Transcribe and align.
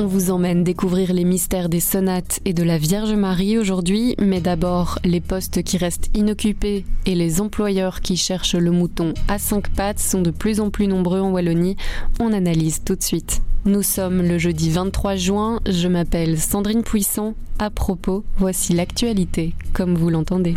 On 0.00 0.06
vous 0.06 0.30
emmène 0.30 0.64
découvrir 0.64 1.12
les 1.12 1.24
mystères 1.24 1.68
des 1.68 1.78
sonates 1.78 2.40
et 2.46 2.54
de 2.54 2.62
la 2.62 2.78
Vierge 2.78 3.12
Marie 3.12 3.58
aujourd'hui, 3.58 4.14
mais 4.18 4.40
d'abord 4.40 4.98
les 5.04 5.20
postes 5.20 5.62
qui 5.62 5.76
restent 5.76 6.08
inoccupés 6.16 6.86
et 7.04 7.14
les 7.14 7.42
employeurs 7.42 8.00
qui 8.00 8.16
cherchent 8.16 8.54
le 8.54 8.70
mouton 8.70 9.12
à 9.28 9.38
cinq 9.38 9.68
pattes 9.68 9.98
sont 9.98 10.22
de 10.22 10.30
plus 10.30 10.58
en 10.58 10.70
plus 10.70 10.86
nombreux 10.86 11.20
en 11.20 11.32
Wallonie. 11.32 11.76
On 12.18 12.32
analyse 12.32 12.82
tout 12.82 12.96
de 12.96 13.02
suite. 13.02 13.42
Nous 13.66 13.82
sommes 13.82 14.22
le 14.22 14.38
jeudi 14.38 14.70
23 14.70 15.16
juin, 15.16 15.60
je 15.68 15.86
m'appelle 15.86 16.38
Sandrine 16.38 16.82
Puissant. 16.82 17.34
À 17.58 17.68
propos, 17.68 18.24
voici 18.38 18.72
l'actualité, 18.72 19.52
comme 19.74 19.96
vous 19.96 20.08
l'entendez. 20.08 20.54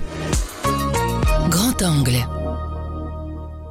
Grand 1.49 1.81
angle. 1.81 2.25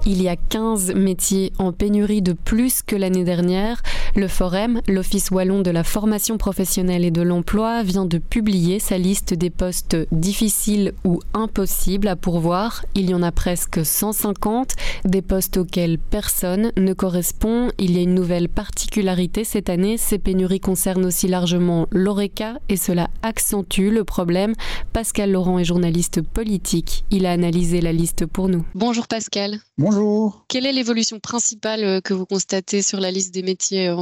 Il 0.04 0.20
y 0.20 0.28
a 0.28 0.34
15 0.34 0.94
métiers 0.96 1.52
en 1.58 1.70
pénurie 1.70 2.22
de 2.22 2.32
plus 2.32 2.82
que 2.82 2.96
l'année 2.96 3.22
dernière. 3.22 3.82
Le 4.14 4.28
Forem, 4.28 4.82
l'Office 4.88 5.30
wallon 5.30 5.62
de 5.62 5.70
la 5.70 5.84
formation 5.84 6.36
professionnelle 6.36 7.02
et 7.02 7.10
de 7.10 7.22
l'emploi, 7.22 7.82
vient 7.82 8.04
de 8.04 8.18
publier 8.18 8.78
sa 8.78 8.98
liste 8.98 9.32
des 9.32 9.48
postes 9.48 9.96
difficiles 10.12 10.92
ou 11.02 11.20
impossibles 11.32 12.08
à 12.08 12.16
pourvoir. 12.16 12.84
Il 12.94 13.08
y 13.08 13.14
en 13.14 13.22
a 13.22 13.32
presque 13.32 13.80
150, 13.82 14.74
des 15.06 15.22
postes 15.22 15.56
auxquels 15.56 15.98
personne 15.98 16.72
ne 16.76 16.92
correspond. 16.92 17.70
Il 17.78 17.96
y 17.96 18.00
a 18.00 18.02
une 18.02 18.14
nouvelle 18.14 18.50
particularité 18.50 19.44
cette 19.44 19.70
année, 19.70 19.96
ces 19.96 20.18
pénuries 20.18 20.60
concernent 20.60 21.06
aussi 21.06 21.26
largement 21.26 21.86
l'ORECA 21.90 22.58
et 22.68 22.76
cela 22.76 23.08
accentue 23.22 23.88
le 23.88 24.04
problème. 24.04 24.52
Pascal 24.92 25.32
Laurent 25.32 25.58
est 25.58 25.64
journaliste 25.64 26.20
politique. 26.20 27.04
Il 27.10 27.24
a 27.24 27.32
analysé 27.32 27.80
la 27.80 27.92
liste 27.92 28.26
pour 28.26 28.50
nous. 28.50 28.66
Bonjour 28.74 29.08
Pascal. 29.08 29.58
Bonjour. 29.78 30.44
Quelle 30.48 30.66
est 30.66 30.72
l'évolution 30.72 31.18
principale 31.18 31.82
euh, 31.82 32.00
que 32.02 32.12
vous 32.12 32.26
constatez 32.26 32.82
sur 32.82 33.00
la 33.00 33.10
liste 33.10 33.32
des 33.32 33.42
métiers 33.42 33.88
euh, 33.88 34.01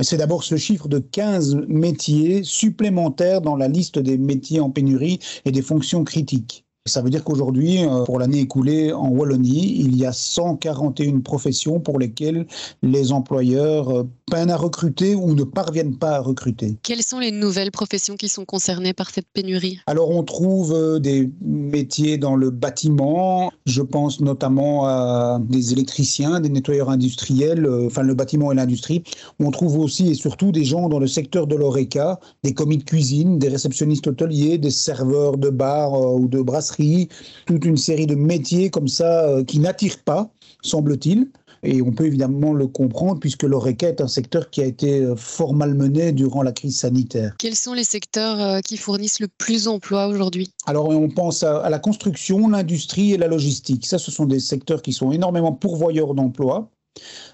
C'est 0.00 0.16
d'abord 0.16 0.44
ce 0.44 0.56
chiffre 0.56 0.88
de 0.88 0.98
15 0.98 1.64
métiers 1.68 2.42
supplémentaires 2.42 3.40
dans 3.40 3.56
la 3.56 3.68
liste 3.68 3.98
des 3.98 4.18
métiers 4.18 4.60
en 4.60 4.70
pénurie 4.70 5.18
et 5.44 5.52
des 5.52 5.62
fonctions 5.62 6.04
critiques. 6.04 6.64
Ça 6.86 7.00
veut 7.00 7.08
dire 7.08 7.24
qu'aujourd'hui, 7.24 7.82
euh, 7.82 8.04
pour 8.04 8.18
l'année 8.18 8.40
écoulée 8.40 8.92
en 8.92 9.08
Wallonie, 9.08 9.80
il 9.80 9.96
y 9.96 10.04
a 10.04 10.12
141 10.12 11.20
professions 11.20 11.80
pour 11.80 11.98
lesquelles 11.98 12.46
les 12.82 13.10
employeurs 13.10 13.88
euh, 13.88 14.02
peinent 14.30 14.50
à 14.50 14.56
recruter 14.56 15.14
ou 15.14 15.34
ne 15.34 15.44
parviennent 15.44 15.96
pas 15.96 16.16
à 16.16 16.20
recruter. 16.20 16.76
Quelles 16.82 17.02
sont 17.02 17.18
les 17.18 17.30
nouvelles 17.30 17.70
professions 17.70 18.16
qui 18.16 18.28
sont 18.28 18.44
concernées 18.44 18.92
par 18.92 19.10
cette 19.10 19.26
pénurie? 19.32 19.80
Alors 19.86 20.10
on 20.10 20.22
trouve 20.22 20.72
euh, 20.72 20.98
des 20.98 21.30
métiers 21.42 22.18
dans 22.18 22.36
le 22.36 22.50
bâtiment, 22.50 23.52
je 23.66 23.82
pense 23.82 24.20
notamment 24.20 24.86
à 24.86 25.38
des 25.40 25.72
électriciens, 25.72 26.40
des 26.40 26.48
nettoyeurs 26.48 26.90
industriels, 26.90 27.68
enfin 27.86 28.02
le 28.02 28.14
bâtiment 28.14 28.52
et 28.52 28.54
l'industrie. 28.54 29.02
On 29.40 29.50
trouve 29.50 29.78
aussi 29.78 30.10
et 30.10 30.14
surtout 30.14 30.52
des 30.52 30.64
gens 30.64 30.88
dans 30.88 30.98
le 30.98 31.06
secteur 31.06 31.46
de 31.46 31.56
l'ORECA, 31.56 32.20
des 32.42 32.54
commis 32.54 32.78
de 32.78 32.84
cuisine, 32.84 33.38
des 33.38 33.48
réceptionnistes 33.48 34.06
hôteliers, 34.06 34.58
des 34.58 34.70
serveurs 34.70 35.36
de 35.36 35.50
bar 35.50 35.92
ou 36.14 36.28
de 36.28 36.40
brasserie 36.40 37.08
toute 37.46 37.64
une 37.64 37.76
série 37.76 38.06
de 38.06 38.14
métiers 38.14 38.70
comme 38.70 38.88
ça 38.88 39.24
euh, 39.28 39.44
qui 39.44 39.58
n'attirent 39.58 40.02
pas, 40.02 40.30
semble-t-il. 40.62 41.28
Et 41.64 41.82
on 41.82 41.92
peut 41.92 42.06
évidemment 42.06 42.52
le 42.52 42.66
comprendre 42.66 43.18
puisque 43.18 43.42
l'ORECA 43.42 43.88
est 43.88 44.00
un 44.00 44.08
secteur 44.08 44.50
qui 44.50 44.60
a 44.60 44.66
été 44.66 45.00
euh, 45.00 45.16
fort 45.16 45.54
malmené 45.54 46.12
durant 46.12 46.42
la 46.42 46.52
crise 46.52 46.78
sanitaire. 46.78 47.34
Quels 47.38 47.56
sont 47.56 47.72
les 47.72 47.84
secteurs 47.84 48.40
euh, 48.40 48.60
qui 48.60 48.76
fournissent 48.76 49.20
le 49.20 49.28
plus 49.28 49.64
d'emplois 49.64 50.06
aujourd'hui? 50.06 50.50
Alors 50.66 50.88
on 50.88 51.08
pense 51.08 51.42
à, 51.42 51.68
la 51.70 51.78
construction, 51.78 52.48
l'industrie 52.48 53.12
et 53.12 53.16
la 53.16 53.28
logistique. 53.28 53.86
Ça, 53.86 53.98
ce 53.98 54.10
sont 54.10 54.26
des 54.26 54.40
secteurs 54.40 54.82
qui 54.82 54.92
sont 54.92 55.10
énormément 55.12 55.52
pourvoyeurs 55.52 56.14
d'emplois. 56.14 56.70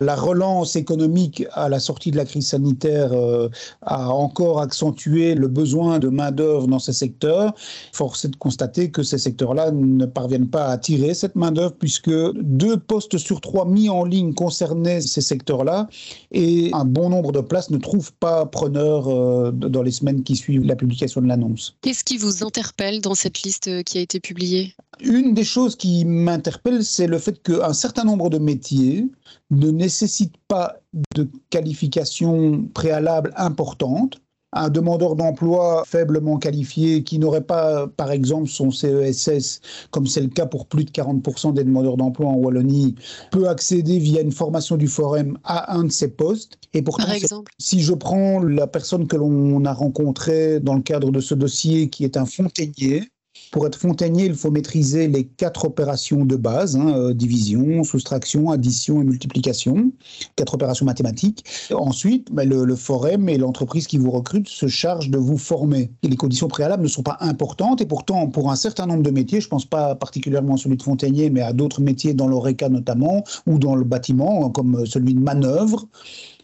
La 0.00 0.16
relance 0.16 0.76
économique 0.76 1.44
à 1.52 1.68
la 1.68 1.80
sortie 1.80 2.10
de 2.10 2.16
la 2.16 2.24
crise 2.24 2.48
sanitaire 2.48 3.12
euh, 3.12 3.50
a 3.82 4.08
encore 4.08 4.60
accentué 4.60 5.34
le 5.34 5.48
besoin 5.48 5.98
de 5.98 6.08
main-d'œuvre 6.08 6.66
dans 6.66 6.78
ces 6.78 6.94
secteurs. 6.94 7.54
Force 7.92 8.24
est 8.24 8.28
de 8.28 8.36
constater 8.36 8.90
que 8.90 9.02
ces 9.02 9.18
secteurs-là 9.18 9.70
ne 9.70 10.06
parviennent 10.06 10.48
pas 10.48 10.68
à 10.68 10.72
attirer 10.72 11.12
cette 11.12 11.36
main-d'œuvre 11.36 11.74
puisque 11.78 12.10
deux 12.10 12.78
postes 12.78 13.18
sur 13.18 13.42
trois 13.42 13.66
mis 13.66 13.90
en 13.90 14.04
ligne 14.04 14.32
concernaient 14.32 15.02
ces 15.02 15.20
secteurs-là 15.20 15.88
et 16.32 16.70
un 16.72 16.86
bon 16.86 17.10
nombre 17.10 17.32
de 17.32 17.40
places 17.40 17.68
ne 17.68 17.78
trouvent 17.78 18.12
pas 18.14 18.46
preneur 18.46 19.08
euh, 19.08 19.50
dans 19.52 19.82
les 19.82 19.92
semaines 19.92 20.22
qui 20.22 20.36
suivent 20.36 20.64
la 20.64 20.76
publication 20.76 21.20
de 21.20 21.26
l'annonce. 21.26 21.76
Qu'est-ce 21.82 22.04
qui 22.04 22.16
vous 22.16 22.42
interpelle 22.42 23.02
dans 23.02 23.14
cette 23.14 23.42
liste 23.42 23.84
qui 23.84 23.98
a 23.98 24.00
été 24.00 24.20
publiée? 24.20 24.74
Une 25.02 25.34
des 25.34 25.44
choses 25.44 25.76
qui 25.76 26.04
m'interpelle, 26.04 26.84
c'est 26.84 27.06
le 27.06 27.18
fait 27.18 27.42
qu'un 27.42 27.72
certain 27.72 28.04
nombre 28.04 28.28
de 28.30 28.38
métiers 28.38 29.06
ne 29.50 29.70
nécessite 29.70 30.34
pas 30.48 30.76
de 31.14 31.28
qualification 31.50 32.64
préalable 32.74 33.32
importante. 33.36 34.20
Un 34.52 34.68
demandeur 34.68 35.14
d'emploi 35.14 35.84
faiblement 35.86 36.36
qualifié 36.36 37.04
qui 37.04 37.20
n'aurait 37.20 37.44
pas, 37.44 37.86
par 37.86 38.10
exemple, 38.10 38.48
son 38.48 38.72
CESS, 38.72 39.60
comme 39.92 40.08
c'est 40.08 40.20
le 40.20 40.28
cas 40.28 40.46
pour 40.46 40.66
plus 40.66 40.84
de 40.84 40.90
40% 40.90 41.54
des 41.54 41.62
demandeurs 41.62 41.96
d'emploi 41.96 42.26
en 42.26 42.34
Wallonie, 42.34 42.96
peut 43.30 43.48
accéder 43.48 44.00
via 44.00 44.22
une 44.22 44.32
formation 44.32 44.76
du 44.76 44.88
Forum 44.88 45.38
à 45.44 45.72
un 45.76 45.84
de 45.84 45.92
ces 45.92 46.08
postes. 46.08 46.58
Et 46.74 46.82
pourtant, 46.82 47.04
par 47.04 47.14
exemple 47.14 47.52
si 47.60 47.80
je 47.80 47.92
prends 47.92 48.40
la 48.40 48.66
personne 48.66 49.06
que 49.06 49.16
l'on 49.16 49.64
a 49.64 49.72
rencontrée 49.72 50.58
dans 50.58 50.74
le 50.74 50.82
cadre 50.82 51.12
de 51.12 51.20
ce 51.20 51.34
dossier, 51.34 51.88
qui 51.88 52.02
est 52.04 52.16
un 52.16 52.26
fontainier, 52.26 53.04
pour 53.50 53.66
être 53.66 53.76
fontainier, 53.76 54.26
il 54.26 54.34
faut 54.34 54.50
maîtriser 54.50 55.08
les 55.08 55.24
quatre 55.24 55.64
opérations 55.64 56.24
de 56.24 56.36
base, 56.36 56.76
hein, 56.76 56.94
euh, 56.94 57.14
division, 57.14 57.82
soustraction, 57.82 58.50
addition 58.50 59.00
et 59.00 59.04
multiplication, 59.04 59.92
quatre 60.36 60.54
opérations 60.54 60.86
mathématiques. 60.86 61.44
Ensuite, 61.72 62.32
ben, 62.32 62.48
le, 62.48 62.76
forum 62.76 63.28
et 63.28 63.38
l'entreprise 63.38 63.86
qui 63.86 63.98
vous 63.98 64.10
recrute 64.10 64.48
se 64.48 64.68
chargent 64.68 65.10
de 65.10 65.18
vous 65.18 65.38
former. 65.38 65.90
Et 66.02 66.08
les 66.08 66.16
conditions 66.16 66.48
préalables 66.48 66.82
ne 66.82 66.88
sont 66.88 67.02
pas 67.02 67.16
importantes 67.20 67.80
et 67.80 67.86
pourtant, 67.86 68.28
pour 68.28 68.50
un 68.50 68.56
certain 68.56 68.86
nombre 68.86 69.02
de 69.02 69.10
métiers, 69.10 69.40
je 69.40 69.46
ne 69.46 69.50
pense 69.50 69.66
pas 69.66 69.94
particulièrement 69.94 70.54
à 70.54 70.56
celui 70.56 70.76
de 70.76 70.82
fontainier, 70.82 71.30
mais 71.30 71.40
à 71.40 71.52
d'autres 71.52 71.80
métiers 71.80 72.14
dans 72.14 72.28
l'ORECA 72.28 72.68
notamment, 72.68 73.24
ou 73.46 73.58
dans 73.58 73.74
le 73.74 73.84
bâtiment, 73.84 74.50
comme 74.50 74.86
celui 74.86 75.14
de 75.14 75.20
manœuvre, 75.20 75.88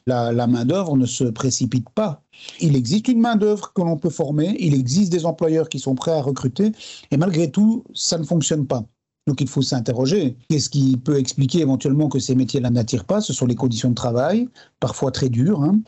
la, 0.06 0.46
main-d'œuvre 0.46 0.96
ne 0.96 1.06
se 1.06 1.24
précipite 1.24 1.90
pas. 1.90 2.22
Il 2.60 2.76
existe 2.76 3.08
une 3.08 3.20
main-d'œuvre 3.20 3.72
que 3.72 3.82
l'on 3.82 3.96
peut 3.96 4.10
former, 4.10 4.56
il 4.60 4.74
existe 4.74 5.10
des 5.10 5.26
employeurs 5.26 5.68
qui 5.68 5.78
sont 5.78 5.94
prêts 5.94 6.12
à 6.12 6.22
recruter, 6.22 6.72
et 7.10 7.16
malgré 7.16 7.50
tout, 7.50 7.84
ça 7.94 8.18
ne 8.18 8.24
fonctionne 8.24 8.66
pas. 8.66 8.84
Donc 9.26 9.40
il 9.40 9.48
faut 9.48 9.62
s'interroger. 9.62 10.36
Qu'est-ce 10.48 10.70
qui 10.70 10.96
peut 10.96 11.18
expliquer 11.18 11.58
éventuellement 11.58 12.08
que 12.08 12.20
ces 12.20 12.36
métiers-là 12.36 12.70
n'attirent 12.70 13.04
pas? 13.06 13.20
Ce 13.20 13.32
sont 13.32 13.46
les 13.46 13.56
conditions 13.56 13.88
de 13.90 13.94
travail, 13.96 14.48
parfois 14.78 15.10
très 15.10 15.28
dures. 15.28 15.62
Hein. 15.62 15.80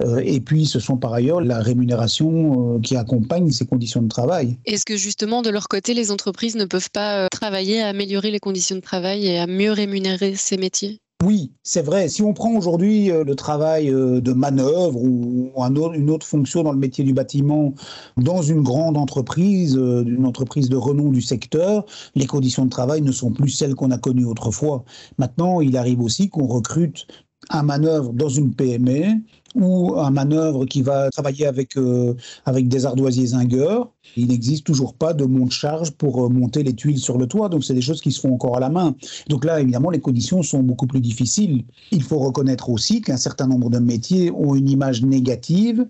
Euh, 0.00 0.22
et 0.24 0.40
puis 0.40 0.66
ce 0.66 0.78
sont 0.78 0.96
par 0.96 1.12
ailleurs 1.12 1.40
la 1.40 1.58
rémunération 1.58 2.76
euh, 2.76 2.80
qui 2.80 2.94
accompagne 2.94 3.50
ces 3.50 3.66
conditions 3.66 4.00
de 4.00 4.06
travail. 4.08 4.58
Est-ce 4.64 4.84
que 4.84 4.96
justement 4.96 5.42
de 5.42 5.50
leur 5.50 5.66
côté, 5.66 5.92
les 5.92 6.12
entreprises 6.12 6.54
ne 6.54 6.66
peuvent 6.66 6.90
pas 6.90 7.24
euh, 7.24 7.26
travailler 7.32 7.82
à 7.82 7.88
améliorer 7.88 8.30
les 8.30 8.40
conditions 8.40 8.76
de 8.76 8.80
travail 8.80 9.26
et 9.26 9.38
à 9.40 9.48
mieux 9.48 9.72
rémunérer 9.72 10.36
ces 10.36 10.56
métiers? 10.56 11.00
Oui, 11.22 11.52
c'est 11.62 11.80
vrai. 11.80 12.08
Si 12.08 12.22
on 12.22 12.34
prend 12.34 12.54
aujourd'hui 12.54 13.10
euh, 13.10 13.24
le 13.24 13.34
travail 13.34 13.88
euh, 13.88 14.20
de 14.20 14.32
manœuvre 14.32 15.00
ou 15.02 15.52
une 15.94 16.10
autre 16.10 16.26
fonction 16.26 16.62
dans 16.62 16.72
le 16.72 16.78
métier 16.78 17.02
du 17.02 17.14
bâtiment 17.14 17.72
dans 18.18 18.42
une 18.42 18.62
grande 18.62 18.98
entreprise, 18.98 19.76
euh, 19.78 20.04
une 20.04 20.26
entreprise 20.26 20.68
de 20.68 20.76
renom 20.76 21.10
du 21.10 21.22
secteur, 21.22 21.86
les 22.14 22.26
conditions 22.26 22.66
de 22.66 22.70
travail 22.70 23.00
ne 23.00 23.12
sont 23.12 23.32
plus 23.32 23.48
celles 23.48 23.74
qu'on 23.74 23.90
a 23.90 23.96
connues 23.96 24.26
autrefois. 24.26 24.84
Maintenant, 25.16 25.62
il 25.62 25.78
arrive 25.78 26.02
aussi 26.02 26.28
qu'on 26.28 26.46
recrute 26.46 27.06
un 27.50 27.62
manœuvre 27.62 28.12
dans 28.12 28.28
une 28.28 28.54
PME 28.54 29.20
ou 29.54 29.94
un 29.96 30.10
manœuvre 30.10 30.66
qui 30.66 30.82
va 30.82 31.10
travailler 31.10 31.46
avec, 31.46 31.76
euh, 31.76 32.14
avec 32.44 32.68
des 32.68 32.86
ardoisiers 32.86 33.26
zingueurs. 33.26 33.88
Il 34.16 34.28
n'existe 34.28 34.64
toujours 34.64 34.94
pas 34.94 35.14
de 35.14 35.24
monte-charge 35.24 35.92
pour 35.92 36.24
euh, 36.24 36.28
monter 36.28 36.62
les 36.62 36.74
tuiles 36.74 36.98
sur 36.98 37.18
le 37.18 37.26
toit, 37.26 37.48
donc 37.48 37.64
c'est 37.64 37.74
des 37.74 37.80
choses 37.80 38.00
qui 38.00 38.10
se 38.10 38.20
font 38.20 38.34
encore 38.34 38.56
à 38.56 38.60
la 38.60 38.68
main. 38.68 38.94
Donc 39.28 39.44
là, 39.44 39.60
évidemment, 39.60 39.90
les 39.90 40.00
conditions 40.00 40.42
sont 40.42 40.62
beaucoup 40.62 40.86
plus 40.86 41.00
difficiles. 41.00 41.64
Il 41.92 42.02
faut 42.02 42.18
reconnaître 42.18 42.68
aussi 42.68 43.00
qu'un 43.00 43.16
certain 43.16 43.46
nombre 43.46 43.70
de 43.70 43.78
métiers 43.78 44.30
ont 44.32 44.54
une 44.54 44.68
image 44.68 45.02
négative 45.02 45.86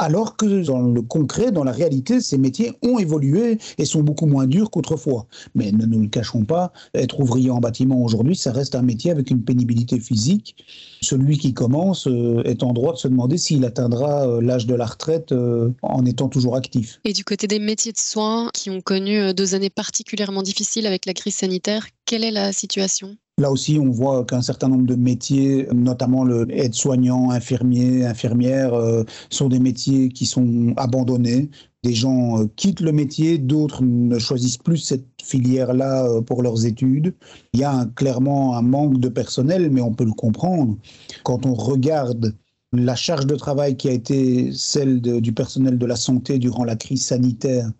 alors 0.00 0.36
que 0.36 0.64
dans 0.64 0.80
le 0.80 1.02
concret, 1.02 1.52
dans 1.52 1.62
la 1.62 1.72
réalité, 1.72 2.22
ces 2.22 2.38
métiers 2.38 2.72
ont 2.82 2.98
évolué 2.98 3.58
et 3.76 3.84
sont 3.84 4.02
beaucoup 4.02 4.24
moins 4.24 4.46
durs 4.46 4.70
qu'autrefois. 4.70 5.26
Mais 5.54 5.72
ne 5.72 5.84
nous 5.84 6.00
le 6.00 6.08
cachons 6.08 6.44
pas, 6.44 6.72
être 6.94 7.20
ouvrier 7.20 7.50
en 7.50 7.58
bâtiment 7.58 8.02
aujourd'hui, 8.02 8.34
ça 8.34 8.50
reste 8.50 8.74
un 8.74 8.82
métier 8.82 9.10
avec 9.10 9.30
une 9.30 9.44
pénibilité 9.44 10.00
physique. 10.00 10.56
Celui 11.02 11.36
qui 11.36 11.52
commence 11.52 12.06
euh, 12.06 12.42
est 12.44 12.62
en 12.62 12.72
droit 12.72 12.94
de 12.94 12.98
se 12.98 13.08
demander 13.08 13.36
s'il 13.36 13.62
atteindra 13.64 14.26
euh, 14.26 14.40
l'âge 14.40 14.66
de 14.66 14.74
la 14.74 14.86
retraite 14.86 15.32
euh, 15.32 15.70
en 15.82 16.06
étant 16.06 16.28
toujours 16.28 16.56
actif. 16.56 16.98
Et 17.04 17.12
du 17.12 17.24
côté 17.24 17.46
des 17.46 17.58
métiers 17.58 17.92
de 17.92 17.98
soins 17.98 18.50
qui 18.54 18.70
ont 18.70 18.80
connu 18.80 19.34
deux 19.34 19.54
années 19.54 19.70
particulièrement 19.70 20.42
difficiles 20.42 20.86
avec 20.86 21.04
la 21.04 21.12
crise 21.12 21.34
sanitaire, 21.34 21.86
quelle 22.06 22.24
est 22.24 22.30
la 22.30 22.52
situation? 22.52 23.16
Là 23.40 23.50
aussi, 23.50 23.78
on 23.80 23.90
voit 23.90 24.26
qu'un 24.26 24.42
certain 24.42 24.68
nombre 24.68 24.84
de 24.84 24.96
métiers, 24.96 25.66
notamment 25.72 26.24
le 26.24 26.46
aide-soignant, 26.50 27.30
infirmier, 27.30 28.04
infirmière, 28.04 28.74
euh, 28.74 29.02
sont 29.30 29.48
des 29.48 29.58
métiers 29.58 30.10
qui 30.10 30.26
sont 30.26 30.74
abandonnés. 30.76 31.48
Des 31.82 31.94
gens 31.94 32.38
euh, 32.38 32.46
quittent 32.56 32.82
le 32.82 32.92
métier, 32.92 33.38
d'autres 33.38 33.82
ne 33.82 34.18
choisissent 34.18 34.58
plus 34.58 34.76
cette 34.76 35.06
filière-là 35.22 36.04
euh, 36.04 36.20
pour 36.20 36.42
leurs 36.42 36.66
études. 36.66 37.14
Il 37.54 37.60
y 37.60 37.64
a 37.64 37.86
clairement 37.96 38.58
un 38.58 38.62
manque 38.62 39.00
de 39.00 39.08
personnel, 39.08 39.70
mais 39.70 39.80
on 39.80 39.94
peut 39.94 40.04
le 40.04 40.12
comprendre. 40.12 40.76
Quand 41.24 41.46
on 41.46 41.54
regarde 41.54 42.34
la 42.74 42.94
charge 42.94 43.24
de 43.26 43.36
travail 43.36 43.74
qui 43.74 43.88
a 43.88 43.92
été 43.92 44.52
celle 44.52 45.00
du 45.00 45.32
personnel 45.32 45.78
de 45.78 45.86
la 45.86 45.96
santé 45.96 46.38
durant 46.38 46.64
la 46.64 46.76
crise 46.76 47.06
sanitaire 47.06 47.70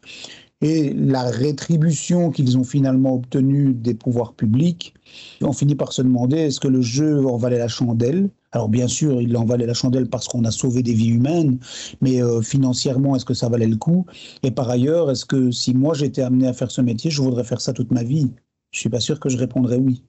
et 0.61 0.93
la 0.95 1.23
rétribution 1.25 2.31
qu'ils 2.31 2.59
ont 2.59 2.65
finalement 2.65 3.15
obtenue 3.15 3.73
des 3.75 3.95
pouvoirs 3.95 4.35
publics, 4.35 4.95
on 5.41 5.53
finit 5.53 5.75
par 5.75 5.93
se 5.93 6.03
demander 6.03 6.37
est-ce 6.39 6.61
que 6.61 6.69
le 6.69 6.83
jeu 6.83 7.25
en 7.27 7.37
valait 7.37 7.59
la 7.59 7.69
chandelle? 7.69 8.31
Alors 8.53 8.69
bien 8.69 8.89
sûr, 8.89 9.21
il 9.23 9.37
en 9.37 9.45
valait 9.45 9.67
la 9.67 9.75
chandelle 9.75 10.09
parce 10.09 10.29
qu'on 10.29 10.45
a 10.45 10.51
sauvé 10.51 10.83
des 10.83 10.93
vies 10.93 11.09
humaines, 11.09 11.59
mais 12.01 12.23
euh, 12.23 12.43
financièrement, 12.43 13.17
est-ce 13.17 13.25
que 13.25 13.35
ça 13.35 13.49
valait 13.49 13.69
le 13.69 13.77
coup? 13.77 14.07
Et 14.43 14.51
par 14.51 14.69
ailleurs, 14.69 15.11
est-ce 15.11 15.25
que 15.25 15.51
si 15.51 15.73
moi 15.75 15.95
j'étais 15.95 16.23
amené 16.23 16.47
à 16.49 16.53
faire 16.53 16.71
ce 16.71 16.81
métier, 16.81 17.11
je 17.11 17.23
voudrais 17.23 17.45
faire 17.45 17.61
ça 17.61 17.73
toute 17.73 17.91
ma 17.93 18.03
vie? 18.03 18.31
Je 18.73 18.81
suis 18.81 18.91
pas 18.91 19.01
sûr 19.01 19.19
que 19.21 19.29
je 19.29 19.37
répondrais 19.39 19.77
oui. 19.79 20.05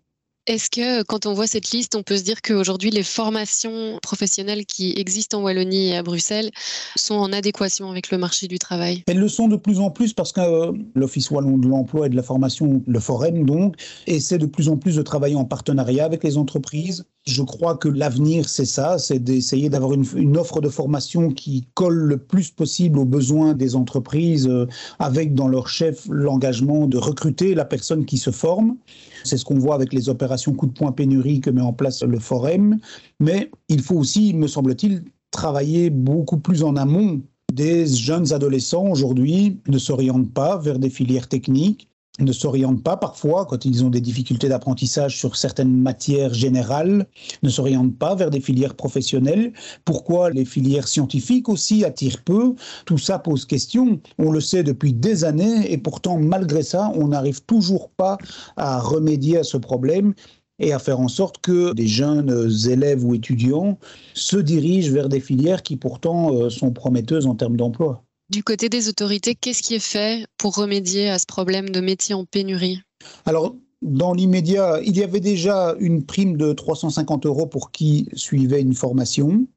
Est-ce 0.52 0.70
que 0.70 1.02
quand 1.04 1.28
on 1.28 1.34
voit 1.34 1.48
cette 1.48 1.72
liste, 1.72 1.96
on 1.96 2.04
peut 2.04 2.18
se 2.18 2.24
dire 2.24 2.42
qu'aujourd'hui, 2.42 2.90
les 2.90 3.04
formations 3.04 3.98
professionnelles 4.04 4.66
qui 4.66 4.94
existent 4.98 5.40
en 5.40 5.44
Wallonie 5.44 5.92
et 5.92 5.96
à 5.96 6.04
Bruxelles 6.04 6.52
sont 6.98 7.16
en 7.16 7.32
adéquation 7.32 7.90
avec 7.90 8.12
le 8.12 8.18
marché 8.18 8.50
du 8.50 8.60
travail? 8.60 9.02
Elles 9.08 9.20
le 9.20 9.30
sont 9.30 9.48
de 9.48 9.56
plus 9.56 9.80
en 9.80 9.92
plus 9.92 10.12
parce 10.12 10.34
que 10.34 10.42
euh, 10.42 10.74
l'Office 10.94 11.32
wallon 11.32 11.58
de 11.58 11.70
l'emploi 11.70 12.08
et 12.08 12.10
de 12.10 12.18
la 12.18 12.22
formation, 12.22 12.84
le 12.86 13.00
Forum 13.00 13.46
donc, 13.46 13.78
essaie 14.08 14.40
de 14.40 14.46
plus 14.46 14.68
en 14.68 14.76
plus 14.76 14.98
de 14.98 15.02
travailler 15.02 15.36
en 15.36 15.46
partenariat 15.46 16.04
avec 16.04 16.22
les 16.22 16.38
entreprises. 16.38 17.06
Je 17.24 17.44
crois 17.44 17.78
que 17.78 17.88
l'avenir, 17.88 18.50
c'est 18.50 18.66
ça, 18.66 18.98
c'est 18.98 19.20
d'essayer 19.20 19.70
d'avoir 19.70 19.94
une, 19.94 20.06
une, 20.18 20.36
offre 20.36 20.60
de 20.60 20.70
formation 20.70 21.30
qui 21.30 21.66
colle 21.76 21.96
le 21.96 22.18
plus 22.18 22.50
possible 22.50 23.00
aux 23.00 23.06
besoins 23.06 23.54
des 23.54 23.78
entreprises, 23.78 24.48
euh, 24.50 24.68
avec 25.00 25.34
dans 25.34 25.48
leur 25.48 25.70
chef 25.70 26.08
l'engagement 26.10 26.88
de 26.88 26.98
recruter 26.98 27.56
la 27.56 27.64
personne 27.64 28.06
qui 28.06 28.18
se 28.18 28.32
forme. 28.32 28.76
C'est 29.24 29.38
ce 29.38 29.46
qu'on 29.46 29.60
voit 29.60 29.76
avec 29.76 29.94
les 29.94 30.10
opérations 30.10 30.41
coup 30.50 30.68
de 30.68 30.74
poing 30.74 30.92
pénurie 30.92 31.40
que 31.42 31.50
met 31.50 31.62
en 31.62 31.74
place 31.74 32.02
le 32.04 32.20
Forum. 32.20 32.80
Mais 33.20 33.52
il 33.70 33.82
faut 33.82 33.96
aussi, 33.96 34.34
me 34.34 34.48
semble-t-il, 34.48 35.04
travailler 35.32 35.90
beaucoup 35.90 36.38
plus 36.38 36.64
en 36.64 36.76
amont. 36.76 37.22
Des 37.54 37.86
jeunes 37.86 38.34
adolescents 38.34 38.88
aujourd'hui 38.88 39.60
ne 39.68 39.78
s'orientent 39.78 40.34
pas 40.34 40.58
vers 40.58 40.80
des 40.80 40.90
filières 40.90 41.28
techniques 41.28 41.91
ne 42.22 42.32
s'orientent 42.32 42.84
pas 42.84 42.98
parfois, 42.98 43.46
quand 43.46 43.66
ils 43.66 43.84
ont 43.84 43.90
des 43.90 44.02
difficultés 44.02 44.50
d'apprentissage 44.50 45.18
sur 45.18 45.36
certaines 45.36 45.76
matières 45.76 46.34
générales, 46.34 47.06
ne 47.44 47.50
s'orientent 47.50 47.98
pas 47.98 48.16
vers 48.16 48.30
des 48.30 48.42
filières 48.42 48.76
professionnelles. 48.76 49.54
Pourquoi 49.86 50.30
les 50.30 50.46
filières 50.46 50.88
scientifiques 50.88 51.50
aussi 51.50 51.84
attirent 51.86 52.24
peu? 52.24 52.56
Tout 52.86 52.98
ça 52.98 53.20
pose 53.20 53.46
question. 53.46 54.00
On 54.18 54.32
le 54.32 54.42
sait 54.42 54.64
depuis 54.64 54.94
des 54.94 55.24
années 55.24 55.72
et 55.72 55.78
pourtant, 55.78 56.18
malgré 56.18 56.64
ça, 56.64 56.92
on 56.96 57.10
n'arrive 57.10 57.44
toujours 57.44 57.90
pas 57.90 58.18
à 58.58 58.80
remédier 58.80 59.38
à 59.38 59.44
ce 59.44 59.58
problème 59.58 60.14
et 60.60 60.74
à 60.74 60.80
faire 60.80 61.00
en 61.00 61.08
sorte 61.08 61.40
que 61.40 61.74
des 61.74 61.88
jeunes 61.88 62.50
élèves 62.70 63.04
ou 63.04 63.16
étudiants 63.16 63.80
se 64.14 64.38
dirigent 64.38 64.94
vers 64.94 65.10
des 65.10 65.20
filières 65.20 65.64
qui 65.64 65.76
pourtant 65.76 66.34
euh, 66.34 66.50
sont 66.50 66.72
prometteuses 66.72 67.26
en 67.26 67.36
termes 67.36 67.58
d'emploi. 67.58 68.04
Du 68.32 68.46
côté 68.46 68.70
des 68.70 68.88
autorités, 68.88 69.36
qu'est-ce 69.36 69.62
qui 69.62 69.76
est 69.76 69.80
fait 69.80 70.26
pour 70.38 70.56
remédier 70.56 71.10
à 71.10 71.20
ce 71.20 71.26
problème 71.26 71.70
de 71.70 71.82
métier 71.82 72.16
en 72.16 72.24
pénurie? 72.24 72.80
Alors, 73.26 73.56
dans 73.82 74.14
l'immédiat, 74.14 74.80
il 74.86 74.98
y 74.98 75.04
avait 75.04 75.20
déjà 75.20 75.76
une 75.80 76.06
prime 76.06 76.38
de 76.38 76.54
350 76.54 77.26
euros 77.26 77.46
pour 77.46 77.72
qui 77.72 78.08
suivait 78.14 78.62
une 78.62 78.74
formation. 78.74 79.48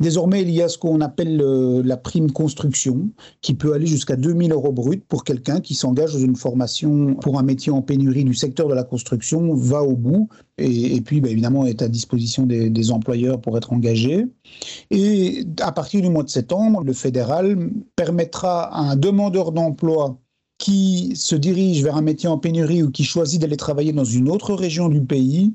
Désormais, 0.00 0.42
il 0.42 0.50
y 0.50 0.62
a 0.62 0.68
ce 0.68 0.78
qu'on 0.78 1.00
appelle 1.00 1.40
euh, 1.40 1.82
la 1.84 1.96
prime 1.96 2.30
construction, 2.30 3.10
qui 3.40 3.54
peut 3.54 3.72
aller 3.72 3.86
jusqu'à 3.86 4.16
2000 4.16 4.52
euros 4.52 4.72
brut 4.72 5.04
pour 5.06 5.24
quelqu'un 5.24 5.60
qui 5.60 5.74
s'engage 5.74 6.12
dans 6.14 6.20
une 6.20 6.36
formation 6.36 7.14
pour 7.16 7.38
un 7.38 7.42
métier 7.42 7.72
en 7.72 7.82
pénurie 7.82 8.24
du 8.24 8.34
secteur 8.34 8.68
de 8.68 8.74
la 8.74 8.84
construction, 8.84 9.54
va 9.54 9.82
au 9.82 9.96
bout 9.96 10.28
et, 10.58 11.00
puis 11.00 11.20
bah, 11.20 11.28
évidemment 11.28 11.66
est 11.66 11.82
à 11.82 11.88
disposition 11.88 12.46
des, 12.46 12.70
des, 12.70 12.90
employeurs 12.90 13.40
pour 13.40 13.56
être 13.56 13.72
engagé. 13.72 14.26
Et 14.90 15.44
à 15.60 15.72
partir 15.72 16.02
du 16.02 16.08
mois 16.08 16.22
de 16.22 16.28
septembre, 16.28 16.82
le 16.84 16.92
fédéral 16.92 17.70
permettra 17.96 18.64
à 18.64 18.80
un 18.80 18.96
demandeur 18.96 19.52
d'emploi 19.52 20.18
qui 20.62 21.16
se 21.16 21.34
dirige 21.34 21.82
vers 21.82 21.96
un 21.96 22.02
métier 22.02 22.28
en 22.28 22.38
pénurie 22.38 22.84
ou 22.84 22.90
qui 22.92 23.02
choisit 23.02 23.40
d'aller 23.40 23.56
travailler 23.56 23.92
dans 23.92 24.04
une 24.04 24.28
autre 24.28 24.54
région 24.54 24.88
du 24.88 25.00
pays, 25.02 25.52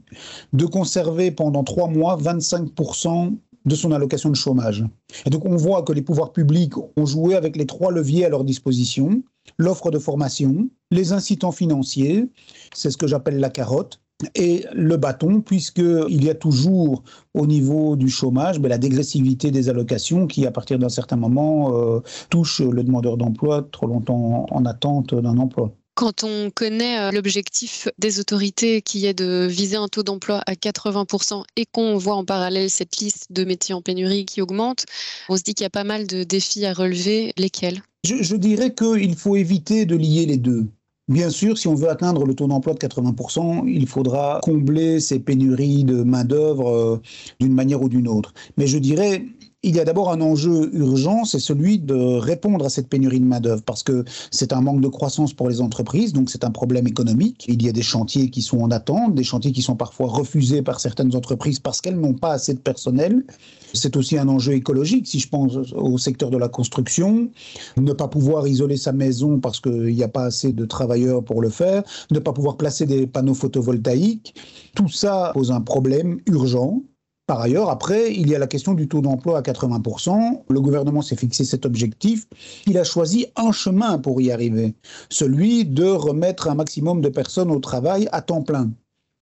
de 0.52 0.66
conserver 0.66 1.32
pendant 1.32 1.64
trois 1.64 1.88
mois 1.88 2.18
25% 2.18 3.38
de 3.68 3.76
son 3.76 3.92
allocation 3.92 4.30
de 4.30 4.36
chômage. 4.36 4.84
Et 5.26 5.30
donc 5.30 5.46
on 5.46 5.56
voit 5.56 5.84
que 5.84 5.92
les 5.94 6.02
pouvoirs 6.02 6.32
publics 6.32 6.74
ont 6.78 7.06
joué 7.06 7.36
avec 7.36 7.56
les 7.56 7.66
trois 7.66 7.92
leviers 7.92 8.26
à 8.26 8.30
leur 8.30 8.44
disposition, 8.44 9.22
l'offre 9.58 9.92
de 9.92 10.00
formation, 10.00 10.70
les 10.92 11.14
incitants 11.14 11.52
financiers, 11.52 12.30
c'est 12.74 12.92
ce 12.92 12.98
que 12.98 13.08
j'appelle 13.08 13.40
la 13.40 13.50
carotte, 13.50 14.00
et 14.34 14.66
le 14.74 14.98
bâton, 14.98 15.42
puisqu'il 15.42 16.24
y 16.24 16.30
a 16.30 16.34
toujours 16.34 17.04
au 17.36 17.46
niveau 17.46 17.96
du 17.96 18.10
chômage 18.10 18.60
ben, 18.60 18.70
la 18.70 18.80
dégressivité 18.80 19.52
des 19.52 19.70
allocations 19.70 20.26
qui, 20.26 20.48
à 20.48 20.52
partir 20.52 20.80
d'un 20.80 20.90
certain 20.90 21.18
moment, 21.18 21.76
euh, 21.76 22.00
touche 22.30 22.62
le 22.62 22.84
demandeur 22.84 23.18
d'emploi 23.18 23.68
trop 23.72 23.86
longtemps 23.86 24.48
en 24.50 24.66
attente 24.66 25.14
d'un 25.14 25.38
emploi. 25.38 25.72
Quand 25.98 26.24
on 26.24 26.52
connaît 26.52 27.00
euh, 27.00 27.12
l'objectif 27.12 27.88
des 27.98 28.20
autorités 28.20 28.84
qui 28.84 29.08
est 29.08 29.16
de 29.16 29.48
viser 29.50 29.78
un 29.78 29.88
taux 29.88 30.04
d'emploi 30.04 30.44
à 30.46 30.54
80% 30.54 31.42
et 31.56 31.66
qu'on 31.66 31.98
voit 31.98 32.14
en 32.14 32.24
parallèle 32.24 32.70
cette 32.70 32.98
liste 32.98 33.26
de 33.32 33.44
métiers 33.44 33.74
en 33.74 33.82
pénurie 33.82 34.28
qui 34.28 34.44
augmente, 34.44 34.86
on 35.28 35.38
se 35.38 35.42
dit 35.42 35.56
qu'il 35.56 35.64
y 35.64 35.66
a 35.66 35.72
pas 35.72 35.84
mal 35.84 36.06
de 36.06 36.22
défis 36.22 36.68
à 36.68 36.74
relever. 36.74 37.34
Lesquels? 37.36 37.82
Je, 38.04 38.36
dirais 38.36 38.76
qu'il 38.76 39.16
faut 39.16 39.36
éviter 39.36 39.88
de 39.88 39.96
lier 39.96 40.28
les 40.28 40.38
deux. 40.38 40.68
Bien 41.08 41.32
sûr, 41.32 41.58
si 41.58 41.68
on 41.68 41.74
veut 41.74 41.90
atteindre 41.90 42.26
le 42.26 42.36
taux 42.36 42.46
d'emploi 42.46 42.76
de 42.76 42.80
80%, 42.80 43.68
il 43.68 43.88
faudra 43.88 44.40
combler 44.44 45.00
ces 45.00 45.18
pénuries 45.18 45.84
de 45.84 46.04
main-d'œuvre 46.04 46.70
euh, 46.70 47.02
d'une 47.40 47.54
manière 47.54 47.82
ou 47.82 47.90
d'une 47.90 48.08
autre. 48.08 48.36
Mais 48.58 48.68
je 48.68 48.78
dirais, 48.78 49.26
il 49.64 49.76
y 49.76 49.80
a 49.80 49.86
d'abord 49.86 50.12
un 50.12 50.22
enjeu 50.22 50.70
urgent, 50.74 51.26
c'est 51.26 51.40
celui 51.40 51.80
de 51.80 51.96
répondre 51.96 52.64
à 52.64 52.70
cette 52.70 52.90
pénurie 52.90 53.20
de 53.20 53.26
main-d'œuvre, 53.26 53.64
parce 53.64 53.82
que 53.82 54.06
c'est 54.30 54.54
un 54.54 54.62
manque 54.62 54.82
de 54.82 54.88
croissance 54.88 55.34
pour 55.34 55.50
les 55.50 55.62
entreprises, 55.62 56.14
donc 56.14 56.30
c'est 56.30 56.44
un 56.44 56.52
problème 56.52 56.86
économique. 56.86 57.46
Il 57.48 57.64
y 57.64 57.68
a 57.68 57.72
des 57.72 57.82
chantiers 57.82 58.30
qui 58.30 58.44
sont 58.44 58.60
en 58.60 58.70
attente, 58.70 59.16
des 59.16 59.24
chantiers 59.24 59.52
qui 59.52 59.64
sont 59.64 59.76
parfois 59.76 60.08
refusés 60.08 60.62
par 60.62 60.80
certaines 60.80 61.16
entreprises 61.16 61.60
parce 61.60 61.82
qu'elles 61.82 62.00
n'ont 62.00 62.14
pas 62.14 62.34
assez 62.34 62.54
de 62.54 62.60
personnel. 62.60 63.26
C'est 63.74 63.98
aussi 63.98 64.18
un 64.18 64.28
enjeu 64.28 64.54
écologique, 64.54 65.08
si 65.08 65.20
je 65.20 65.28
pense 65.28 65.56
au 65.74 65.98
secteur 65.98 66.30
de 66.30 66.38
la 66.38 66.50
construction, 66.50 67.30
ne 67.78 67.94
pas 67.94 68.08
pouvoir 68.08 68.48
isoler 68.48 68.78
sa 68.78 68.92
maison 68.92 69.40
parce 69.40 69.60
qu'il 69.60 69.94
n'y 69.94 70.04
a 70.04 70.08
pas 70.08 70.26
assez 70.26 70.54
de 70.54 70.66
travailleurs 70.66 71.24
pour 71.24 71.42
le 71.42 71.50
faire, 71.50 71.84
ne 72.12 72.20
pas 72.20 72.32
pouvoir 72.32 72.58
placer 72.58 72.86
des 72.86 73.08
panneaux 73.08 73.34
photovoltaïques. 73.34 74.36
Tout 74.76 74.90
ça 74.90 75.32
pose 75.34 75.52
un 75.52 75.62
problème 75.62 76.20
urgent 76.28 76.84
par 77.28 77.42
ailleurs, 77.42 77.70
après, 77.70 78.14
il 78.14 78.30
y 78.30 78.36
a 78.36 78.40
la 78.40 78.48
question 78.48 78.74
du 78.74 78.88
taux 78.88 79.02
d'emploi 79.02 79.38
à 79.38 79.42
80%. 79.42 80.44
Le 80.50 80.62
gouvernement 80.62 81.02
s'est 81.02 81.18
fixé 81.18 81.44
cet 81.44 81.66
objectif. 81.66 82.26
Il 82.66 82.78
a 82.78 82.86
choisi 82.86 83.28
un 83.36 83.52
chemin 83.52 83.98
pour 83.98 84.22
y 84.22 84.32
arriver, 84.32 84.76
celui 85.10 85.66
de 85.66 85.84
remettre 85.84 86.48
un 86.48 86.56
maximum 86.56 87.02
de 87.02 87.10
personnes 87.10 87.52
au 87.52 87.60
travail 87.60 88.08
à 88.14 88.22
temps 88.22 88.44
plein. 88.44 88.72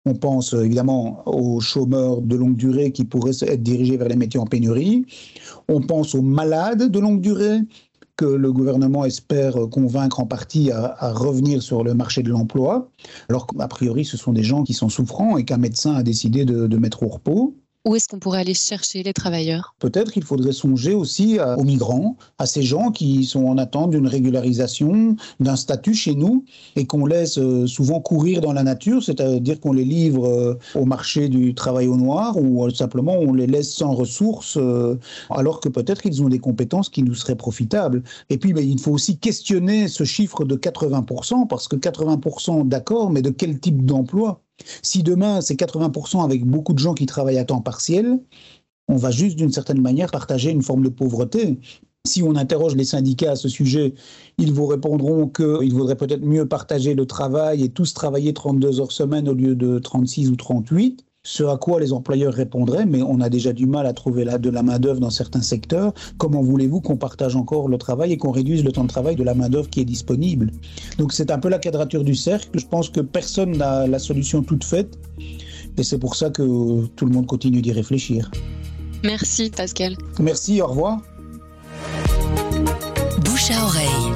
On 0.04 0.14
pense 0.14 0.52
évidemment 0.52 1.22
aux 1.26 1.60
chômeurs 1.60 2.22
de 2.22 2.34
longue 2.34 2.56
durée 2.56 2.90
qui 2.90 3.04
pourraient 3.04 3.30
être 3.40 3.62
dirigés 3.62 3.96
vers 3.96 4.08
les 4.08 4.16
métiers 4.16 4.40
en 4.40 4.46
pénurie. 4.46 5.06
On 5.68 5.80
pense 5.80 6.16
aux 6.16 6.22
malades 6.22 6.90
de 6.90 6.98
longue 6.98 7.20
durée 7.20 7.60
que 8.16 8.24
le 8.24 8.52
gouvernement 8.52 9.04
espère 9.04 9.54
convaincre 9.70 10.18
en 10.18 10.26
partie 10.26 10.72
à, 10.72 11.12
revenir 11.12 11.62
sur 11.62 11.84
le 11.84 11.94
marché 11.94 12.24
de 12.24 12.30
l'emploi, 12.30 12.90
alors 13.28 13.46
qu'a 13.46 13.68
priori 13.68 14.04
ce 14.04 14.16
sont 14.16 14.32
des 14.32 14.42
gens 14.42 14.64
qui 14.64 14.74
sont 14.74 14.88
souffrants 14.88 15.36
et 15.36 15.44
qu'un 15.44 15.56
médecin 15.56 15.94
a 15.94 16.02
décidé 16.02 16.44
de 16.44 16.76
mettre 16.76 17.04
au 17.04 17.08
repos. 17.08 17.54
Où 17.84 17.96
est-ce 17.96 18.06
qu'on 18.06 18.20
pourrait 18.20 18.40
aller 18.40 18.54
chercher 18.54 19.02
les 19.02 19.12
travailleurs? 19.12 19.74
Peut-être 19.80 20.12
qu'il 20.12 20.22
faudrait 20.22 20.52
songer 20.52 20.94
aussi 20.94 21.38
aux 21.56 21.64
migrants, 21.64 22.16
à 22.38 22.46
ces 22.46 22.62
gens 22.62 22.92
qui 22.92 23.24
sont 23.24 23.44
en 23.46 23.58
attente 23.58 23.90
d'une 23.90 24.06
régularisation, 24.06 25.16
d'un 25.40 25.56
statut 25.56 25.94
chez 25.94 26.14
nous 26.14 26.44
et 26.76 26.86
qu'on 26.86 27.06
laisse 27.06 27.38
euh, 27.38 27.66
souvent 27.66 28.00
courir 28.00 28.40
dans 28.40 28.52
la 28.52 28.62
nature, 28.62 29.02
c'est-à-dire 29.02 29.58
qu'on 29.58 29.72
les 29.72 29.84
livre 29.84 30.28
euh, 30.28 30.58
au 30.76 30.84
marché 30.84 31.28
du 31.28 31.54
travail 31.54 31.88
au 31.88 31.96
noir 31.96 32.36
ou 32.36 32.70
simplement 32.70 33.14
on 33.18 33.34
les 33.34 33.48
laisse 33.48 33.74
sans 33.74 33.94
ressources 33.94 34.56
euh, 34.56 34.96
alors 35.30 35.58
que 35.58 35.68
peut-être 35.68 36.02
qu'ils 36.02 36.22
ont 36.22 36.28
des 36.28 36.38
compétences 36.38 36.88
qui 36.88 37.02
nous 37.02 37.14
seraient 37.14 37.36
profitables. 37.36 38.04
Et 38.30 38.38
puis 38.38 38.52
ben, 38.52 38.64
il 38.64 38.78
faut 38.78 38.92
aussi 38.92 39.18
questionner 39.18 39.88
ce 39.88 40.04
chiffre 40.04 40.44
de 40.44 40.54
80% 40.54 41.48
parce 41.48 41.66
que 41.66 41.74
80% 41.74 42.68
d'accord, 42.68 43.10
mais 43.10 43.22
de 43.22 43.30
quel 43.30 43.58
type 43.58 43.84
d'emploi? 43.84 44.40
Si 44.82 45.02
demain 45.02 45.40
c'est 45.40 45.54
80% 45.54 46.24
avec 46.24 46.44
beaucoup 46.44 46.72
de 46.72 46.78
gens 46.78 46.94
qui 46.94 47.06
travaillent 47.06 47.38
à 47.38 47.44
temps 47.44 47.60
partiel, 47.60 48.20
on 48.88 48.96
va 48.96 49.10
juste 49.10 49.36
d'une 49.36 49.52
certaine 49.52 49.80
manière 49.80 50.10
partager 50.10 50.50
une 50.50 50.62
forme 50.62 50.82
de 50.82 50.88
pauvreté. 50.88 51.58
Si 52.04 52.22
on 52.22 52.34
interroge 52.34 52.74
les 52.74 52.84
syndicats 52.84 53.32
à 53.32 53.36
ce 53.36 53.48
sujet, 53.48 53.94
ils 54.36 54.52
vous 54.52 54.66
répondront 54.66 55.28
qu'il 55.28 55.72
vaudrait 55.72 55.96
peut-être 55.96 56.24
mieux 56.24 56.46
partager 56.48 56.94
le 56.94 57.06
travail 57.06 57.62
et 57.62 57.68
tous 57.68 57.94
travailler 57.94 58.34
32 58.34 58.80
heures 58.80 58.92
semaine 58.92 59.28
au 59.28 59.34
lieu 59.34 59.54
de 59.54 59.78
36 59.78 60.30
ou 60.30 60.36
38. 60.36 61.04
Ce 61.24 61.44
à 61.44 61.56
quoi 61.56 61.78
les 61.78 61.92
employeurs 61.92 62.34
répondraient, 62.34 62.84
mais 62.84 63.00
on 63.00 63.20
a 63.20 63.28
déjà 63.28 63.52
du 63.52 63.66
mal 63.66 63.86
à 63.86 63.92
trouver 63.92 64.24
de 64.24 64.50
la 64.50 64.62
main-d'œuvre 64.64 64.98
dans 64.98 65.10
certains 65.10 65.40
secteurs. 65.40 65.94
Comment 66.18 66.42
voulez-vous 66.42 66.80
qu'on 66.80 66.96
partage 66.96 67.36
encore 67.36 67.68
le 67.68 67.78
travail 67.78 68.12
et 68.12 68.16
qu'on 68.16 68.32
réduise 68.32 68.64
le 68.64 68.72
temps 68.72 68.82
de 68.82 68.88
travail 68.88 69.14
de 69.14 69.22
la 69.22 69.34
main-d'œuvre 69.34 69.70
qui 69.70 69.80
est 69.80 69.84
disponible? 69.84 70.50
Donc 70.98 71.12
c'est 71.12 71.30
un 71.30 71.38
peu 71.38 71.48
la 71.48 71.60
quadrature 71.60 72.02
du 72.02 72.16
cercle. 72.16 72.58
Je 72.58 72.66
pense 72.66 72.88
que 72.88 73.00
personne 73.00 73.56
n'a 73.56 73.86
la 73.86 74.00
solution 74.00 74.42
toute 74.42 74.64
faite. 74.64 74.98
Et 75.78 75.84
c'est 75.84 75.98
pour 75.98 76.16
ça 76.16 76.30
que 76.30 76.86
tout 76.96 77.06
le 77.06 77.12
monde 77.12 77.26
continue 77.26 77.62
d'y 77.62 77.70
réfléchir. 77.70 78.28
Merci 79.04 79.50
Pascal. 79.50 79.96
Merci, 80.18 80.60
au 80.60 80.66
revoir. 80.66 81.02
Bouche 83.24 83.50
à 83.52 83.64
oreille. 83.64 84.11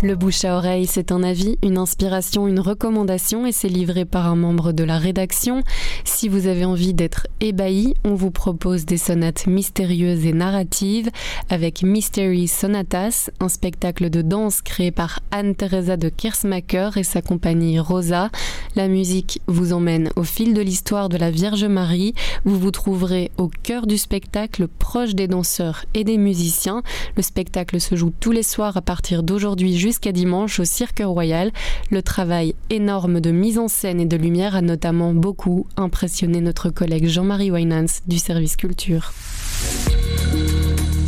Le 0.00 0.14
bouche 0.14 0.44
à 0.44 0.56
oreille, 0.56 0.86
c'est 0.86 1.10
un 1.10 1.24
avis, 1.24 1.58
une 1.60 1.76
inspiration, 1.76 2.46
une 2.46 2.60
recommandation 2.60 3.46
et 3.46 3.50
c'est 3.50 3.68
livré 3.68 4.04
par 4.04 4.28
un 4.28 4.36
membre 4.36 4.70
de 4.70 4.84
la 4.84 4.96
rédaction. 4.96 5.64
Si 6.04 6.28
vous 6.28 6.46
avez 6.46 6.64
envie 6.64 6.94
d'être 6.94 7.26
ébahi, 7.40 7.94
on 8.04 8.14
vous 8.14 8.30
propose 8.30 8.84
des 8.84 8.96
sonates 8.96 9.48
mystérieuses 9.48 10.24
et 10.24 10.32
narratives 10.32 11.10
avec 11.50 11.82
Mystery 11.82 12.46
Sonatas, 12.46 13.30
un 13.40 13.48
spectacle 13.48 14.08
de 14.08 14.22
danse 14.22 14.62
créé 14.62 14.92
par 14.92 15.18
Anne-Theresa 15.32 15.96
de 15.96 16.10
Kersmacher 16.10 16.90
et 16.94 17.02
sa 17.02 17.20
compagnie 17.20 17.80
Rosa. 17.80 18.30
La 18.76 18.86
musique 18.86 19.40
vous 19.48 19.72
emmène 19.72 20.10
au 20.14 20.22
fil 20.22 20.54
de 20.54 20.62
l'histoire 20.62 21.08
de 21.08 21.16
la 21.16 21.32
Vierge 21.32 21.64
Marie. 21.64 22.14
Vous 22.44 22.56
vous 22.56 22.70
trouverez 22.70 23.32
au 23.36 23.50
cœur 23.64 23.88
du 23.88 23.98
spectacle, 23.98 24.68
proche 24.68 25.16
des 25.16 25.26
danseurs 25.26 25.86
et 25.94 26.04
des 26.04 26.18
musiciens. 26.18 26.84
Le 27.16 27.22
spectacle 27.22 27.80
se 27.80 27.96
joue 27.96 28.12
tous 28.20 28.30
les 28.30 28.44
soirs 28.44 28.76
à 28.76 28.82
partir 28.82 29.24
d'aujourd'hui 29.24 29.76
jusqu'à 29.88 30.12
dimanche 30.12 30.60
au 30.60 30.66
Cirque 30.66 31.00
Royal. 31.02 31.50
Le 31.90 32.02
travail 32.02 32.54
énorme 32.68 33.20
de 33.20 33.30
mise 33.30 33.58
en 33.58 33.68
scène 33.68 34.00
et 34.00 34.04
de 34.04 34.18
lumière 34.18 34.54
a 34.54 34.60
notamment 34.60 35.14
beaucoup 35.14 35.66
impressionné 35.78 36.42
notre 36.42 36.68
collègue 36.68 37.06
Jean-Marie 37.06 37.50
Winans 37.50 37.86
du 38.06 38.18
service 38.18 38.56
culture. 38.56 39.14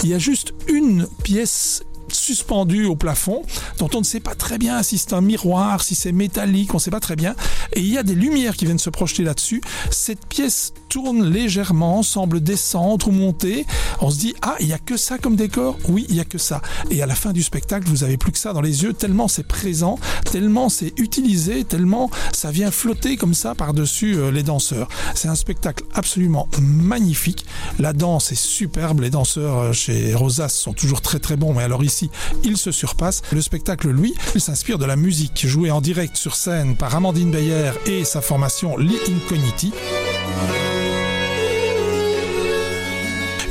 Il 0.03 0.09
y 0.09 0.15
a 0.15 0.19
juste 0.19 0.55
une 0.67 1.07
pièce 1.23 1.83
suspendu 2.15 2.87
au 2.87 2.97
plafond, 2.97 3.43
dont 3.79 3.91
on 3.95 4.01
ne 4.01 4.05
sait 4.05 4.21
pas 4.21 4.35
très 4.35 4.59
bien 4.59 4.83
si 4.83 4.99
c'est 4.99 5.13
un 5.13 5.21
miroir, 5.21 5.83
si 5.83 5.95
c'est 5.95 6.13
métallique, 6.13 6.73
on 6.75 6.79
ne 6.79 6.83
sait 6.83 6.91
pas 6.91 7.01
très 7.01 7.17
bien. 7.17 7.35
Et 7.73 7.81
il 7.81 7.93
y 7.93 7.99
a 7.99 8.03
des 8.03 8.15
lumières 8.15 8.57
qui 8.57 8.65
viennent 8.65 8.79
se 8.79 8.91
projeter 8.91 9.23
là-dessus. 9.23 9.61
Cette 9.91 10.27
pièce 10.27 10.73
tourne 10.89 11.25
légèrement, 11.25 12.03
semble 12.03 12.41
descendre 12.41 13.09
ou 13.09 13.13
monter. 13.13 13.67
On 14.01 14.11
se 14.11 14.19
dit, 14.19 14.35
ah, 14.43 14.57
il 14.61 14.67
n'y 14.67 14.73
a 14.73 14.79
que 14.79 14.97
ça 14.97 15.19
comme 15.19 15.37
décor? 15.37 15.79
Oui, 15.89 16.07
il 16.09 16.15
n'y 16.15 16.21
a 16.21 16.25
que 16.25 16.39
ça. 16.39 16.63
Et 16.91 17.03
à 17.03 17.07
la 17.07 17.15
fin 17.15 17.33
du 17.33 17.43
spectacle, 17.43 17.89
vous 17.89 18.05
avez 18.05 18.17
plus 18.17 18.33
que 18.33 18.39
ça 18.39 18.53
dans 18.53 18.61
les 18.61 18.83
yeux, 18.83 18.93
tellement 18.93 19.29
c'est 19.29 19.47
présent, 19.47 19.99
tellement 20.31 20.69
c'est 20.69 20.93
utilisé, 20.99 21.65
tellement 21.65 22.11
ça 22.33 22.51
vient 22.51 22.71
flotter 22.71 23.17
comme 23.17 23.35
ça 23.35 23.55
par-dessus 23.55 24.17
euh, 24.17 24.31
les 24.31 24.43
danseurs. 24.43 24.89
C'est 25.15 25.29
un 25.29 25.35
spectacle 25.35 25.85
absolument 25.95 26.49
magnifique. 26.61 27.45
La 27.79 27.93
danse 27.93 28.33
est 28.33 28.41
superbe. 28.41 29.01
Les 29.01 29.11
danseurs 29.11 29.59
euh, 29.59 29.73
chez 29.73 30.15
Rosas 30.15 30.49
sont 30.49 30.73
toujours 30.73 31.01
très 31.01 31.19
très 31.19 31.37
bons. 31.37 31.55
Mais 31.55 31.63
alors 31.63 31.85
ici, 31.85 32.00
il 32.45 32.57
se 32.57 32.73
surpasse. 32.73 33.23
Le 33.33 33.41
spectacle, 33.41 33.91
lui, 33.91 34.15
il 34.35 34.41
s'inspire 34.41 34.79
de 34.79 34.85
la 34.85 34.97
musique 34.97 35.47
jouée 35.47 35.71
en 35.71 35.81
direct 35.81 36.17
sur 36.17 36.37
scène 36.37 36.77
par 36.77 36.95
Amandine 36.95 37.31
Beyer 37.31 37.73
et 37.87 38.05
sa 38.05 38.21
formation 38.21 38.77
Li 38.77 38.97
Incogniti. 39.09 39.73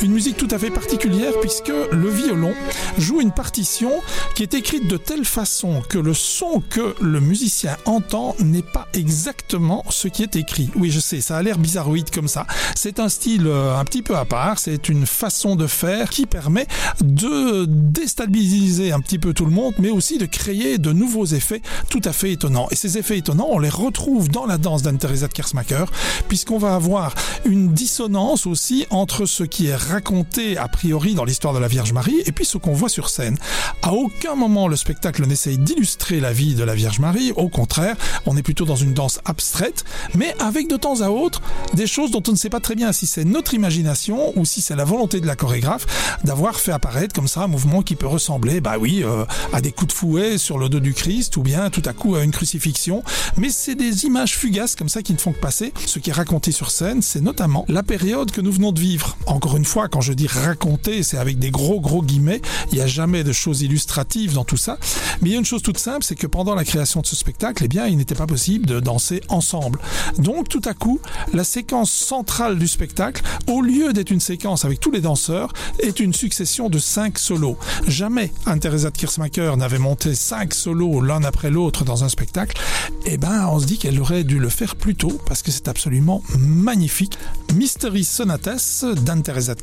Une 0.01 0.13
musique 0.13 0.37
tout 0.37 0.47
à 0.51 0.57
fait 0.57 0.69
particulière 0.69 1.33
puisque 1.41 1.73
le 1.91 2.09
violon 2.09 2.53
joue 2.97 3.19
une 3.19 3.33
partition 3.33 3.91
qui 4.33 4.43
est 4.43 4.53
écrite 4.53 4.87
de 4.87 4.95
telle 4.95 5.25
façon 5.25 5.81
que 5.89 5.97
le 5.97 6.13
son 6.13 6.63
que 6.69 6.95
le 7.01 7.19
musicien 7.19 7.75
entend 7.85 8.33
n'est 8.39 8.61
pas 8.61 8.87
exactement 8.93 9.83
ce 9.89 10.07
qui 10.07 10.23
est 10.23 10.37
écrit. 10.37 10.69
Oui, 10.75 10.89
je 10.89 11.01
sais, 11.01 11.19
ça 11.19 11.35
a 11.35 11.43
l'air 11.43 11.57
bizarroïde 11.57 12.11
comme 12.11 12.29
ça. 12.29 12.47
C'est 12.75 12.99
un 12.99 13.09
style 13.09 13.45
euh, 13.47 13.77
un 13.77 13.83
petit 13.83 14.01
peu 14.01 14.15
à 14.15 14.23
part, 14.23 14.57
c'est 14.57 14.87
une 14.87 15.05
façon 15.05 15.57
de 15.57 15.67
faire 15.67 16.09
qui 16.09 16.25
permet 16.25 16.67
de 17.01 17.65
déstabiliser 17.67 18.93
un 18.93 19.01
petit 19.01 19.19
peu 19.19 19.33
tout 19.33 19.45
le 19.45 19.51
monde, 19.51 19.73
mais 19.79 19.89
aussi 19.89 20.17
de 20.17 20.25
créer 20.25 20.77
de 20.77 20.93
nouveaux 20.93 21.25
effets 21.25 21.61
tout 21.89 22.01
à 22.05 22.13
fait 22.13 22.31
étonnants. 22.31 22.67
Et 22.71 22.75
ces 22.75 22.97
effets 22.97 23.17
étonnants, 23.17 23.49
on 23.49 23.59
les 23.59 23.67
retrouve 23.67 24.29
dans 24.29 24.45
la 24.45 24.57
danse 24.57 24.81
d'Anne-Theresa 24.81 25.27
de 25.27 25.33
Kersmacher, 25.33 25.85
puisqu'on 26.29 26.57
va 26.57 26.75
avoir 26.75 27.15
une 27.43 27.73
dissonance 27.73 28.47
aussi 28.47 28.85
entre 28.91 29.25
ce 29.25 29.43
qui 29.43 29.67
est 29.67 29.88
raconté 29.89 30.57
a 30.57 30.67
priori 30.67 31.15
dans 31.15 31.25
l'histoire 31.25 31.53
de 31.53 31.59
la 31.59 31.67
Vierge 31.67 31.93
Marie 31.93 32.21
et 32.25 32.31
puis 32.31 32.45
ce 32.45 32.57
qu'on 32.57 32.73
voit 32.73 32.89
sur 32.89 33.09
scène. 33.09 33.37
À 33.81 33.93
aucun 33.93 34.35
moment 34.35 34.67
le 34.67 34.75
spectacle 34.75 35.25
n'essaye 35.25 35.57
d'illustrer 35.57 36.19
la 36.19 36.31
vie 36.31 36.53
de 36.53 36.63
la 36.63 36.75
Vierge 36.75 36.99
Marie, 36.99 37.31
au 37.35 37.49
contraire, 37.49 37.95
on 38.25 38.37
est 38.37 38.43
plutôt 38.43 38.65
dans 38.65 38.75
une 38.75 38.93
danse 38.93 39.19
abstraite, 39.25 39.83
mais 40.15 40.35
avec 40.39 40.69
de 40.69 40.77
temps 40.77 41.01
à 41.01 41.09
autre 41.09 41.41
des 41.73 41.87
choses 41.87 42.11
dont 42.11 42.23
on 42.27 42.31
ne 42.31 42.37
sait 42.37 42.49
pas 42.49 42.59
très 42.59 42.75
bien 42.75 42.91
si 42.91 43.07
c'est 43.07 43.25
notre 43.25 43.53
imagination 43.53 44.31
ou 44.37 44.45
si 44.45 44.61
c'est 44.61 44.75
la 44.75 44.85
volonté 44.85 45.19
de 45.21 45.27
la 45.27 45.35
chorégraphe 45.35 45.85
d'avoir 46.23 46.59
fait 46.59 46.71
apparaître 46.71 47.15
comme 47.15 47.27
ça 47.27 47.41
un 47.41 47.47
mouvement 47.47 47.81
qui 47.81 47.95
peut 47.95 48.07
ressembler, 48.07 48.61
bah 48.61 48.75
oui, 48.79 49.01
euh, 49.03 49.25
à 49.53 49.61
des 49.61 49.71
coups 49.71 49.93
de 49.93 49.97
fouet 49.97 50.37
sur 50.37 50.57
le 50.57 50.69
dos 50.69 50.79
du 50.79 50.93
Christ 50.93 51.35
ou 51.37 51.41
bien 51.41 51.69
tout 51.69 51.83
à 51.85 51.93
coup 51.93 52.15
à 52.15 52.23
une 52.23 52.31
crucifixion, 52.31 53.03
mais 53.37 53.49
c'est 53.49 53.75
des 53.75 54.05
images 54.05 54.37
fugaces 54.37 54.75
comme 54.75 54.89
ça 54.89 55.01
qui 55.01 55.13
ne 55.13 55.17
font 55.17 55.31
que 55.31 55.39
passer. 55.39 55.73
Ce 55.85 55.99
qui 55.99 56.09
est 56.09 56.13
raconté 56.13 56.51
sur 56.51 56.71
scène, 56.71 57.01
c'est 57.01 57.21
notamment 57.21 57.65
la 57.67 57.83
période 57.83 58.31
que 58.31 58.41
nous 58.41 58.51
venons 58.51 58.71
de 58.71 58.79
vivre. 58.79 59.17
Encore 59.25 59.57
une 59.57 59.65
fois, 59.65 59.78
quand 59.87 60.01
je 60.01 60.13
dis 60.13 60.27
raconter, 60.27 61.03
c'est 61.03 61.17
avec 61.17 61.39
des 61.39 61.51
gros 61.51 61.79
gros 61.79 62.01
guillemets. 62.01 62.41
Il 62.71 62.75
n'y 62.75 62.81
a 62.81 62.87
jamais 62.87 63.23
de 63.23 63.31
choses 63.31 63.61
illustratives 63.61 64.33
dans 64.33 64.43
tout 64.43 64.57
ça. 64.57 64.77
Mais 65.21 65.29
il 65.29 65.31
y 65.33 65.35
a 65.35 65.39
une 65.39 65.45
chose 65.45 65.61
toute 65.61 65.77
simple, 65.77 66.03
c'est 66.03 66.15
que 66.15 66.27
pendant 66.27 66.55
la 66.55 66.63
création 66.63 67.01
de 67.01 67.05
ce 67.05 67.15
spectacle, 67.15 67.63
eh 67.63 67.67
bien, 67.67 67.87
il 67.87 67.97
n'était 67.97 68.15
pas 68.15 68.27
possible 68.27 68.65
de 68.65 68.79
danser 68.79 69.21
ensemble. 69.29 69.79
Donc, 70.17 70.49
tout 70.49 70.61
à 70.65 70.73
coup, 70.73 70.99
la 71.33 71.43
séquence 71.43 71.91
centrale 71.91 72.57
du 72.57 72.67
spectacle, 72.67 73.21
au 73.47 73.61
lieu 73.61 73.93
d'être 73.93 74.11
une 74.11 74.19
séquence 74.19 74.65
avec 74.65 74.79
tous 74.79 74.91
les 74.91 75.01
danseurs, 75.01 75.53
est 75.79 75.99
une 75.99 76.13
succession 76.13 76.69
de 76.69 76.79
cinq 76.79 77.19
solos. 77.19 77.57
Jamais 77.87 78.31
Anne-Theresa 78.45 78.89
de 78.89 78.97
Kirsmacher 78.97 79.53
n'avait 79.57 79.79
monté 79.79 80.15
cinq 80.15 80.53
solos 80.53 81.01
l'un 81.01 81.23
après 81.23 81.49
l'autre 81.49 81.85
dans 81.85 82.03
un 82.03 82.09
spectacle. 82.09 82.59
Eh 83.05 83.17
ben, 83.17 83.47
on 83.51 83.59
se 83.59 83.65
dit 83.65 83.77
qu'elle 83.77 83.99
aurait 83.99 84.23
dû 84.23 84.39
le 84.39 84.49
faire 84.49 84.75
plus 84.75 84.95
tôt 84.95 85.19
parce 85.25 85.41
que 85.41 85.51
c'est 85.51 85.67
absolument 85.67 86.23
magnifique. 86.37 87.17
Mystery 87.53 88.03
Sonatas 88.03 88.85
d'Anne-Theresa 89.03 89.55
de 89.55 89.61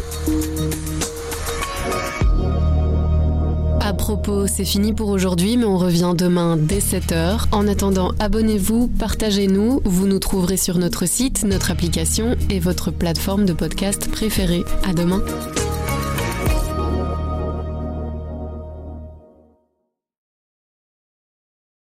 À 3.81 3.93
propos, 3.93 4.47
c'est 4.47 4.65
fini 4.65 4.93
pour 4.93 5.09
aujourd'hui, 5.09 5.57
mais 5.57 5.65
on 5.65 5.77
revient 5.77 6.13
demain 6.17 6.57
dès 6.57 6.79
7h. 6.79 7.49
En 7.51 7.67
attendant, 7.67 8.13
abonnez-vous, 8.19 8.87
partagez-nous. 8.87 9.81
Vous 9.85 10.07
nous 10.07 10.17
trouverez 10.17 10.57
sur 10.57 10.79
notre 10.79 11.05
site, 11.05 11.43
notre 11.43 11.69
application 11.69 12.35
et 12.49 12.59
votre 12.59 12.89
plateforme 12.89 13.45
de 13.45 13.53
podcast 13.53 14.09
préférée. 14.09 14.63
À 14.89 14.93
demain. 14.93 15.21